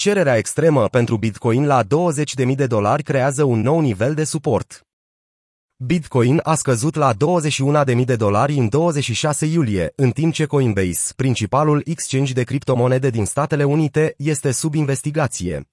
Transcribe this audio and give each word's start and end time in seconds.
Cererea 0.00 0.36
extremă 0.36 0.88
pentru 0.88 1.16
Bitcoin 1.16 1.66
la 1.66 1.82
20.000 1.82 2.54
de 2.54 2.66
dolari 2.66 3.02
creează 3.02 3.44
un 3.44 3.60
nou 3.60 3.80
nivel 3.80 4.14
de 4.14 4.24
suport. 4.24 4.86
Bitcoin 5.76 6.40
a 6.42 6.54
scăzut 6.54 6.94
la 6.94 7.12
21.000 7.84 8.04
de 8.04 8.16
dolari 8.16 8.54
în 8.54 8.68
26 8.68 9.46
iulie, 9.46 9.92
în 9.96 10.10
timp 10.10 10.32
ce 10.32 10.46
Coinbase, 10.46 11.12
principalul 11.16 11.82
exchange 11.84 12.32
de 12.32 12.42
criptomonede 12.42 13.10
din 13.10 13.24
Statele 13.24 13.64
Unite, 13.64 14.14
este 14.16 14.50
sub 14.50 14.74
investigație. 14.74 15.68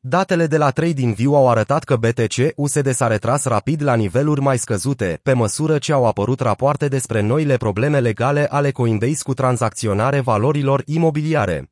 Datele 0.00 0.46
de 0.46 0.56
la 0.56 0.70
TradingView 0.70 1.36
au 1.36 1.48
arătat 1.48 1.84
că 1.84 1.96
BTC-USD 1.96 2.90
s-a 2.90 3.06
retras 3.06 3.44
rapid 3.44 3.82
la 3.82 3.94
niveluri 3.94 4.40
mai 4.40 4.58
scăzute, 4.58 5.20
pe 5.22 5.32
măsură 5.32 5.78
ce 5.78 5.92
au 5.92 6.06
apărut 6.06 6.40
rapoarte 6.40 6.88
despre 6.88 7.20
noile 7.20 7.56
probleme 7.56 8.00
legale 8.00 8.46
ale 8.50 8.70
Coinbase 8.70 9.22
cu 9.22 9.34
tranzacționare 9.34 10.20
valorilor 10.20 10.82
imobiliare. 10.86 11.70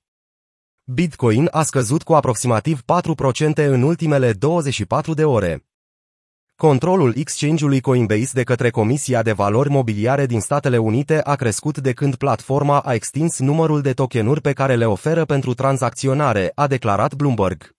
Bitcoin 0.93 1.49
a 1.51 1.63
scăzut 1.63 2.03
cu 2.03 2.15
aproximativ 2.15 2.81
4% 2.81 3.55
în 3.55 3.83
ultimele 3.83 4.33
24 4.33 5.15
de 5.15 5.25
ore. 5.25 5.65
Controlul 6.57 7.15
exchange-ului 7.17 7.81
Coinbase 7.81 8.31
de 8.33 8.43
către 8.43 8.71
Comisia 8.71 9.23
de 9.23 9.33
Valori 9.33 9.71
Mobiliare 9.71 10.27
din 10.27 10.41
Statele 10.41 10.79
Unite 10.79 11.23
a 11.23 11.35
crescut 11.35 11.79
de 11.79 11.93
când 11.93 12.15
platforma 12.15 12.81
a 12.81 12.95
extins 12.95 13.39
numărul 13.39 13.81
de 13.81 13.93
tokenuri 13.93 14.41
pe 14.41 14.53
care 14.53 14.75
le 14.75 14.87
oferă 14.87 15.25
pentru 15.25 15.55
tranzacționare, 15.55 16.53
a 16.55 16.67
declarat 16.67 17.15
Bloomberg. 17.15 17.71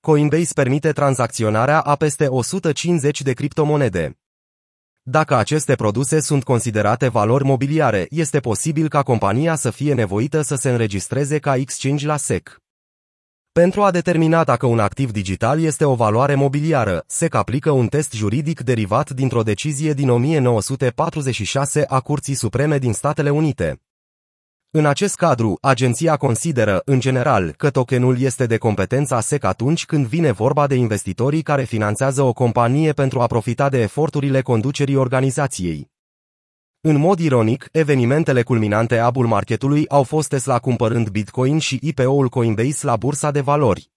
Coinbase 0.00 0.52
permite 0.54 0.92
tranzacționarea 0.92 1.80
a 1.80 1.94
peste 1.94 2.26
150 2.26 3.22
de 3.22 3.32
criptomonede. 3.32 4.19
Dacă 5.10 5.36
aceste 5.36 5.74
produse 5.74 6.20
sunt 6.20 6.44
considerate 6.44 7.08
valori 7.08 7.44
mobiliare, 7.44 8.06
este 8.10 8.40
posibil 8.40 8.88
ca 8.88 9.02
compania 9.02 9.54
să 9.54 9.70
fie 9.70 9.94
nevoită 9.94 10.42
să 10.42 10.54
se 10.54 10.70
înregistreze 10.70 11.38
ca 11.38 11.56
exchange 11.56 12.06
la 12.06 12.16
SEC. 12.16 12.60
Pentru 13.52 13.82
a 13.82 13.90
determina 13.90 14.44
dacă 14.44 14.66
un 14.66 14.78
activ 14.78 15.10
digital 15.10 15.60
este 15.60 15.84
o 15.84 15.94
valoare 15.94 16.34
mobiliară, 16.34 17.04
SEC 17.06 17.34
aplică 17.34 17.70
un 17.70 17.86
test 17.86 18.12
juridic 18.12 18.60
derivat 18.60 19.10
dintr-o 19.10 19.42
decizie 19.42 19.92
din 19.92 20.08
1946 20.08 21.84
a 21.88 22.00
Curții 22.00 22.34
Supreme 22.34 22.78
din 22.78 22.92
Statele 22.92 23.30
Unite. 23.30 23.80
În 24.72 24.86
acest 24.86 25.14
cadru, 25.14 25.58
agenția 25.60 26.16
consideră, 26.16 26.82
în 26.84 27.00
general, 27.00 27.52
că 27.52 27.70
tokenul 27.70 28.20
este 28.20 28.46
de 28.46 28.56
competența 28.56 29.20
SEC 29.20 29.44
atunci 29.44 29.86
când 29.86 30.06
vine 30.06 30.30
vorba 30.30 30.66
de 30.66 30.74
investitorii 30.74 31.42
care 31.42 31.64
finanțează 31.64 32.22
o 32.22 32.32
companie 32.32 32.92
pentru 32.92 33.20
a 33.20 33.26
profita 33.26 33.68
de 33.68 33.80
eforturile 33.80 34.40
conducerii 34.40 34.94
organizației. 34.94 35.90
În 36.80 36.96
mod 36.96 37.18
ironic, 37.18 37.68
evenimentele 37.72 38.42
culminante 38.42 38.98
a 38.98 39.10
bull 39.10 39.26
marketului 39.26 39.88
au 39.88 40.02
fost 40.02 40.28
Tesla 40.28 40.58
cumpărând 40.58 41.08
Bitcoin 41.08 41.58
și 41.58 41.78
IPO-ul 41.82 42.28
Coinbase 42.28 42.86
la 42.86 42.96
bursa 42.96 43.30
de 43.30 43.40
valori. 43.40 43.90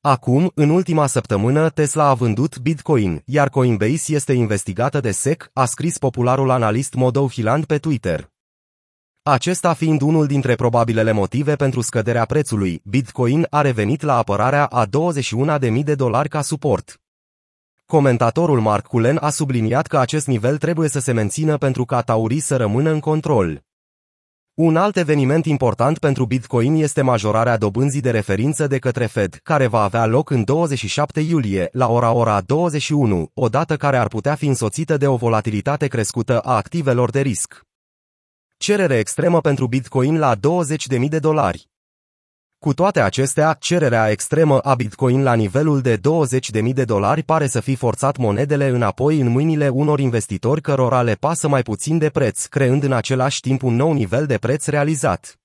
Acum, 0.00 0.50
în 0.54 0.70
ultima 0.70 1.06
săptămână, 1.06 1.70
Tesla 1.70 2.08
a 2.08 2.14
vândut 2.14 2.58
Bitcoin, 2.58 3.22
iar 3.24 3.48
Coinbase 3.48 4.14
este 4.14 4.32
investigată 4.32 5.00
de 5.00 5.10
SEC, 5.10 5.50
a 5.52 5.64
scris 5.64 5.98
popularul 5.98 6.50
analist 6.50 6.94
Modo 6.94 7.28
Hiland 7.28 7.64
pe 7.64 7.78
Twitter. 7.78 8.34
Acesta 9.28 9.72
fiind 9.72 10.00
unul 10.00 10.26
dintre 10.26 10.54
probabilele 10.54 11.12
motive 11.12 11.54
pentru 11.54 11.80
scăderea 11.80 12.24
prețului, 12.24 12.80
Bitcoin 12.84 13.46
a 13.50 13.60
revenit 13.60 14.02
la 14.02 14.16
apărarea 14.16 14.66
a 14.66 14.86
21.000 15.58 15.84
de 15.84 15.94
dolari 15.94 16.28
ca 16.28 16.42
suport. 16.42 17.00
Comentatorul 17.86 18.60
Mark 18.60 18.86
Cullen 18.86 19.18
a 19.20 19.30
subliniat 19.30 19.86
că 19.86 19.98
acest 19.98 20.26
nivel 20.26 20.58
trebuie 20.58 20.88
să 20.88 20.98
se 20.98 21.12
mențină 21.12 21.56
pentru 21.56 21.84
ca 21.84 22.00
taurii 22.00 22.40
să 22.40 22.56
rămână 22.56 22.90
în 22.90 23.00
control. 23.00 23.62
Un 24.54 24.76
alt 24.76 24.96
eveniment 24.96 25.46
important 25.46 25.98
pentru 25.98 26.26
Bitcoin 26.26 26.74
este 26.74 27.02
majorarea 27.02 27.56
dobânzii 27.56 28.00
de 28.00 28.10
referință 28.10 28.66
de 28.66 28.78
către 28.78 29.06
Fed, 29.06 29.40
care 29.42 29.66
va 29.66 29.82
avea 29.82 30.06
loc 30.06 30.30
în 30.30 30.44
27 30.44 31.20
iulie, 31.20 31.68
la 31.72 31.88
ora 31.88 32.12
ora 32.12 32.40
21, 32.40 33.30
o 33.34 33.48
dată 33.48 33.76
care 33.76 33.96
ar 33.96 34.08
putea 34.08 34.34
fi 34.34 34.46
însoțită 34.46 34.96
de 34.96 35.06
o 35.06 35.16
volatilitate 35.16 35.86
crescută 35.86 36.40
a 36.40 36.56
activelor 36.56 37.10
de 37.10 37.20
risc. 37.20 37.65
Cerere 38.58 38.98
extremă 38.98 39.40
pentru 39.40 39.66
Bitcoin 39.66 40.18
la 40.18 40.34
20.000 40.34 41.08
de 41.08 41.18
dolari. 41.18 41.68
Cu 42.58 42.74
toate 42.74 43.00
acestea, 43.00 43.56
cererea 43.60 44.10
extremă 44.10 44.58
a 44.58 44.74
Bitcoin 44.74 45.22
la 45.22 45.34
nivelul 45.34 45.80
de 45.80 45.96
20.000 45.96 46.72
de 46.74 46.84
dolari 46.84 47.22
pare 47.22 47.46
să 47.46 47.60
fi 47.60 47.74
forțat 47.74 48.16
monedele 48.16 48.68
înapoi 48.68 49.20
în 49.20 49.28
mâinile 49.28 49.68
unor 49.68 50.00
investitori 50.00 50.60
cărora 50.60 51.02
le 51.02 51.14
pasă 51.14 51.48
mai 51.48 51.62
puțin 51.62 51.98
de 51.98 52.08
preț, 52.08 52.44
creând 52.44 52.82
în 52.82 52.92
același 52.92 53.40
timp 53.40 53.62
un 53.62 53.74
nou 53.74 53.92
nivel 53.92 54.26
de 54.26 54.38
preț 54.38 54.66
realizat. 54.66 55.38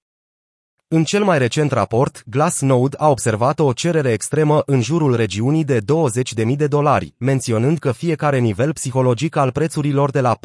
În 0.94 1.04
cel 1.04 1.24
mai 1.24 1.38
recent 1.38 1.72
raport, 1.72 2.24
Glassnode 2.26 2.96
a 3.00 3.10
observat 3.10 3.60
o 3.60 3.74
cerere 3.74 4.12
extremă 4.12 4.64
în 4.66 4.82
jurul 4.82 5.16
regiunii 5.16 5.64
de 5.64 5.80
20.000 5.80 6.56
de 6.56 6.68
dolari, 6.68 7.14
menționând 7.18 7.80
că 7.80 7.92
fiecare 7.92 8.40
nivel 8.40 8.74
psihologic 8.74 9.36
al 9.36 9.52
prețurilor 9.52 10.12
de 10.12 10.22
la 10.22 10.38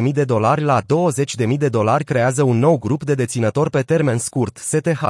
40.000 0.00 0.12
de 0.12 0.24
dolari 0.24 0.62
la 0.62 0.80
20.000 0.80 1.56
de 1.58 1.68
dolari 1.68 2.04
creează 2.04 2.42
un 2.42 2.58
nou 2.58 2.78
grup 2.78 3.04
de 3.04 3.14
deținători 3.14 3.70
pe 3.70 3.82
termen 3.82 4.18
scurt, 4.18 4.56
STH. 4.56 5.04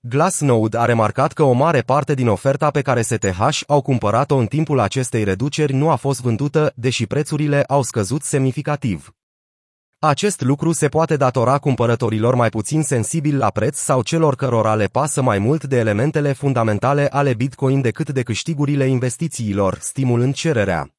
Glassnode 0.00 0.78
a 0.78 0.84
remarcat 0.84 1.32
că 1.32 1.42
o 1.42 1.52
mare 1.52 1.80
parte 1.80 2.14
din 2.14 2.28
oferta 2.28 2.70
pe 2.70 2.82
care 2.82 3.02
STH 3.02 3.60
au 3.66 3.82
cumpărat-o 3.82 4.36
în 4.36 4.46
timpul 4.46 4.78
acestei 4.78 5.24
reduceri 5.24 5.72
nu 5.72 5.90
a 5.90 5.96
fost 5.96 6.20
vândută, 6.20 6.72
deși 6.74 7.06
prețurile 7.06 7.62
au 7.62 7.82
scăzut 7.82 8.22
semnificativ. 8.22 9.10
Acest 10.08 10.40
lucru 10.40 10.72
se 10.72 10.88
poate 10.88 11.16
datora 11.16 11.58
cumpărătorilor 11.58 12.34
mai 12.34 12.48
puțin 12.48 12.82
sensibili 12.82 13.36
la 13.36 13.50
preț 13.50 13.78
sau 13.78 14.02
celor 14.02 14.34
cărora 14.34 14.74
le 14.74 14.86
pasă 14.86 15.22
mai 15.22 15.38
mult 15.38 15.64
de 15.64 15.76
elementele 15.76 16.32
fundamentale 16.32 17.08
ale 17.10 17.34
Bitcoin 17.34 17.80
decât 17.80 18.10
de 18.10 18.22
câștigurile 18.22 18.86
investițiilor, 18.86 19.78
stimulând 19.80 20.34
cererea. 20.34 20.90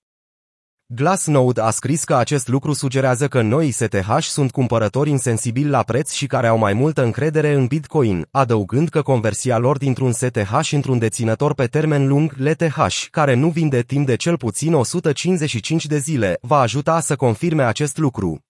Glassnode 0.85 1.62
a 1.62 1.69
scris 1.69 2.03
că 2.03 2.16
acest 2.16 2.47
lucru 2.47 2.73
sugerează 2.73 3.28
că 3.28 3.41
noi 3.41 3.72
STH 3.72 4.18
sunt 4.19 4.51
cumpărători 4.51 5.09
insensibili 5.09 5.69
la 5.69 5.84
preț 5.84 6.12
și 6.12 6.28
care 6.28 6.47
au 6.47 6.57
mai 6.57 6.74
multă 6.74 7.03
încredere 7.03 7.53
în 7.53 7.66
Bitcoin, 7.66 8.28
adăugând 8.31 8.89
că 8.89 9.01
conversia 9.01 9.57
lor 9.57 9.78
dintr-un 9.78 10.12
STH 10.12 10.72
într-un 10.72 10.97
deținător 10.97 11.53
pe 11.53 11.66
termen 11.66 12.07
lung, 12.07 12.34
LTH, 12.38 13.07
care 13.12 13.34
nu 13.34 13.50
vinde 13.50 13.81
timp 13.81 14.06
de 14.06 14.16
cel 14.16 14.38
puțin 14.38 14.74
155 14.74 15.85
de 15.85 15.97
zile, 15.97 16.38
va 16.41 16.59
ajuta 16.59 17.00
să 17.00 17.16
confirme 17.16 17.63
acest 17.63 17.97
lucru. 17.97 18.41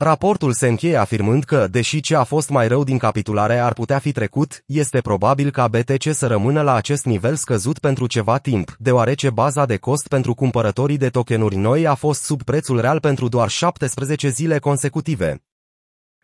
Raportul 0.00 0.52
se 0.52 0.66
încheie 0.66 0.96
afirmând 0.96 1.44
că, 1.44 1.66
deși 1.70 2.00
ce 2.00 2.16
a 2.16 2.24
fost 2.24 2.48
mai 2.48 2.68
rău 2.68 2.84
din 2.84 2.98
capitulare 2.98 3.58
ar 3.58 3.72
putea 3.72 3.98
fi 3.98 4.12
trecut, 4.12 4.62
este 4.66 5.00
probabil 5.00 5.50
ca 5.50 5.68
BTC 5.68 6.12
să 6.12 6.26
rămână 6.26 6.62
la 6.62 6.74
acest 6.74 7.04
nivel 7.04 7.34
scăzut 7.34 7.78
pentru 7.78 8.06
ceva 8.06 8.38
timp, 8.38 8.76
deoarece 8.78 9.30
baza 9.30 9.66
de 9.66 9.76
cost 9.76 10.08
pentru 10.08 10.34
cumpărătorii 10.34 10.96
de 10.96 11.08
tokenuri 11.08 11.56
noi 11.56 11.86
a 11.86 11.94
fost 11.94 12.22
sub 12.22 12.42
prețul 12.42 12.80
real 12.80 13.00
pentru 13.00 13.28
doar 13.28 13.48
17 13.48 14.28
zile 14.28 14.58
consecutive. 14.58 15.42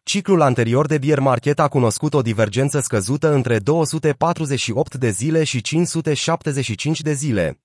Ciclul 0.03 0.41
anterior 0.41 0.87
de 0.87 0.99
bear 0.99 1.19
market 1.19 1.59
a 1.59 1.69
cunoscut 1.69 2.15
o 2.15 2.23
divergență 2.23 2.81
scăzută 2.81 3.33
între 3.33 3.59
248 3.59 4.95
de 4.95 5.11
zile 5.11 5.45
și 5.45 5.61
575 5.61 7.01
de 7.01 7.13
zile. 7.13 7.64